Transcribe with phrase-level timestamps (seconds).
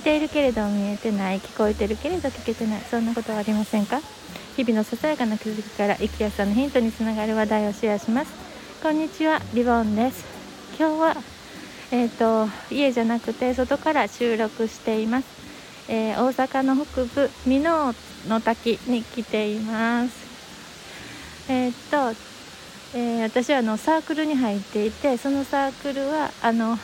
[0.00, 4.00] 見ているけれど見えてない聞こえてるけれど聞けてないそんなことはありませんか？
[4.56, 8.32] 日々のささやかな気づきから生きやすさのヒントにつながる話題をシェアします。
[8.82, 10.24] こんにちはリボンです。
[10.78, 11.16] 今日は
[11.92, 15.26] えーと、家じゃなくて外から収録しています、
[15.88, 17.94] えー、大阪の北部箕面
[18.26, 21.50] の滝に来ています。
[21.50, 22.18] えっ、ー、と、
[22.94, 26.78] えー、私はあのサークルに入っていてそのサークルはあの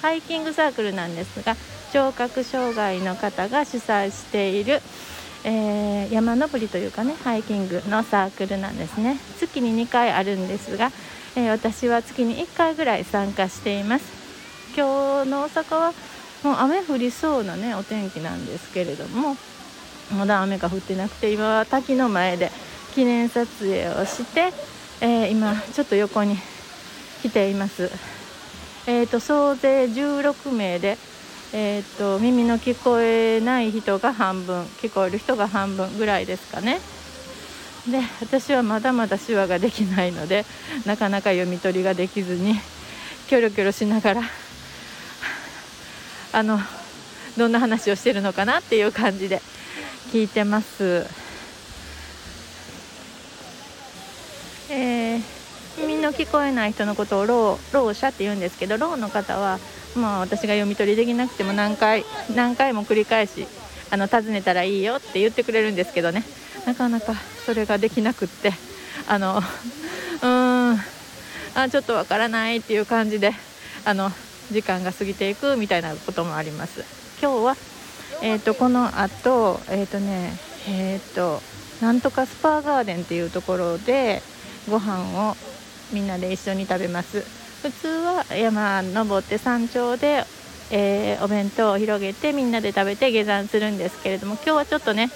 [0.00, 1.54] ハイキングサークルなんですが
[1.92, 4.80] 聴覚障害の方が主催している、
[5.44, 10.90] えー、山登りというかねハイキングのサークルなんですね月に2回あるんですが、
[11.36, 14.04] えー、私は月に1回ぐらい参加しています
[14.74, 15.92] 今日の大阪は
[16.42, 19.36] もう雨降りそうなねお天気なんですけれども
[20.16, 22.50] まだ雨が降ってなくて今は滝の前で
[22.94, 24.52] 記念撮影をして、
[25.00, 26.36] えー、今ちょっと横に
[27.22, 27.90] 来ています。
[28.84, 30.98] えーと、総勢16名で、
[31.54, 36.80] えーと、耳の聞こえない人が半分聞こえる人が半分ぐらいですかね。
[37.90, 40.44] で私はまだまだ手話ができないので
[40.86, 42.54] なかなか読み取りができずに
[43.28, 44.22] キョロキョロしながら
[46.32, 46.60] あの
[47.36, 49.42] どんな話をしてるのかなっていう感じで
[50.12, 51.06] 聞いてます。
[54.70, 55.22] えー、
[55.78, 59.58] 耳の聞こえない人のことをろうろう者って言うんですけどろうの方は、
[59.96, 62.04] まあ、私が読み取りできなくても何回
[62.34, 63.46] 何回も繰り返し
[63.90, 66.24] あの尋ねたらいいよって言ってくれるんですけどね。
[66.66, 68.52] なかなかそれができなくって
[69.08, 70.78] あのうーん
[71.54, 73.32] あちょっとわからないっていう感じで
[73.84, 74.10] あの
[74.50, 76.84] 時間が過ぎていくみたいなこともあります。
[77.20, 77.56] 今日は、
[78.22, 80.32] えーと、この後えっ、ー、とね
[80.68, 81.40] えっ、と
[81.80, 84.22] なんとかスパーガーデンっていうところで
[84.70, 85.36] ご飯を
[85.92, 87.41] みんなで一緒に食べます。
[87.62, 90.24] 普通は山登って山頂で、
[90.72, 95.10] えー、お弁当を広げてみんなで食べて下山するんですけれども今日はちょっとね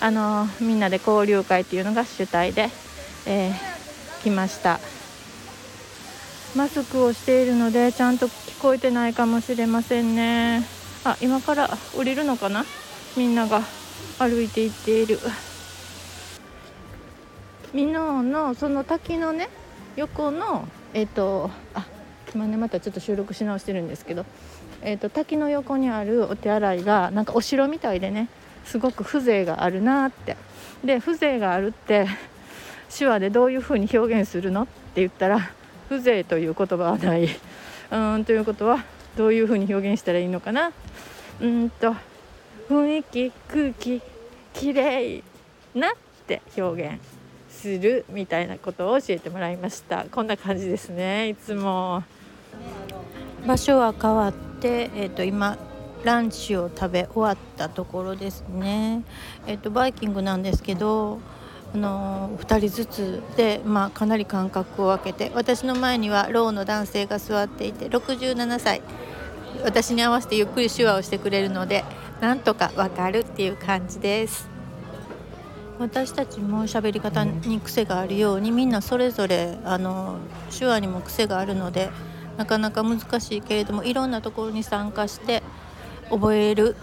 [0.00, 2.70] あのみんなで交流会っていうのが主体で、
[3.26, 4.80] えー、来ました。
[6.56, 10.64] マスクをしているのでちゃんと聞こえてないかもしれませんね。
[11.04, 12.64] あ今から降りるのかな？
[13.16, 13.60] みんなが
[14.18, 15.18] 歩いていっている。
[17.74, 19.50] 箕面のその滝のね
[19.96, 21.86] 横のえっ、ー、とあ
[22.34, 24.24] 今ねまたちょっと収録し直してるんですけど、
[24.82, 28.28] えーと、滝の横にあるお手洗いがなんかお城みたいでね
[28.64, 30.36] すごく風情があるなって。
[30.84, 32.06] で風情があるって
[32.96, 35.50] 手話でどういうふうに表現するのって言ったら
[35.88, 37.28] 風情という言葉はない。
[37.90, 38.84] うんということは
[39.16, 40.72] どういうふうに表現したらいいのかな。
[41.40, 41.94] うんと
[42.68, 44.00] 雰囲気空気
[44.54, 45.24] きれい
[45.74, 45.92] なっ
[46.26, 47.19] て表現。
[47.60, 50.06] するみたいなことを教えてもらいました。
[50.10, 51.28] こんな感じですね。
[51.28, 52.02] いつも。
[53.46, 55.58] 場所は変わって、えーと、今
[56.02, 59.02] ランチを食べ終わったところですね。
[59.46, 61.20] えっ、ー、とバイキングなんですけど
[61.74, 68.80] あの2人ずつで、まあ、かなり間隔を空けて私の前にはろうの男性が座っていて67歳。
[69.64, 71.84] 私に合わせてゆっくり手話をしてくれるので
[72.20, 74.59] なんとかわかるっていう感じです。
[75.80, 80.18] 私たちも喋り方に癖があるようにみんなそれぞれあの
[80.56, 81.88] 手話にも癖があるので
[82.36, 85.42] なかなか難しいけれどもいろんなところに参加して
[86.10, 86.76] 覚える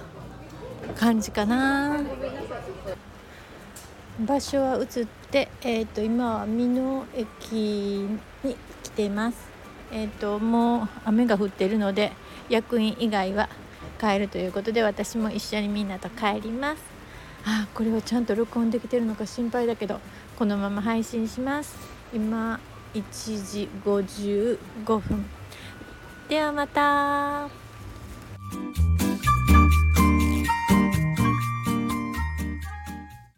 [0.95, 1.99] 感じかな。
[4.19, 8.07] 場所は移って、えーと、今は美濃駅
[8.43, 9.37] に来ています、
[9.91, 12.13] えーと、もう雨が降っているので
[12.49, 13.47] 役員以外は
[14.01, 16.96] 帰るということで私も一緒にみんなと帰ります
[17.49, 20.01] あこれはちゃんと録音できてるのか心配だけど
[20.37, 21.77] このまま配信します。
[22.13, 22.59] 今
[22.93, 25.25] 1時55分。
[26.27, 27.47] ではまた。